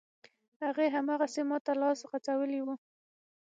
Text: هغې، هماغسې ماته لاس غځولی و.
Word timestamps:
هغې، 0.63 0.87
هماغسې 0.95 1.41
ماته 1.49 1.73
لاس 1.81 1.99
غځولی 2.09 2.59
و. 2.65 2.67